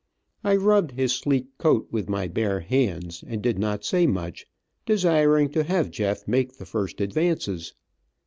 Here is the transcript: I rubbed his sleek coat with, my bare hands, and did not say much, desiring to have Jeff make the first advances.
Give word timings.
I 0.43 0.55
rubbed 0.55 0.93
his 0.93 1.13
sleek 1.13 1.55
coat 1.59 1.87
with, 1.91 2.09
my 2.09 2.27
bare 2.27 2.61
hands, 2.61 3.23
and 3.27 3.39
did 3.39 3.59
not 3.59 3.85
say 3.85 4.07
much, 4.07 4.47
desiring 4.83 5.49
to 5.49 5.63
have 5.63 5.91
Jeff 5.91 6.27
make 6.27 6.57
the 6.57 6.65
first 6.65 6.99
advances. 6.99 7.75